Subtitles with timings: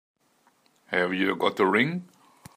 [0.87, 2.05] Have you got a ring?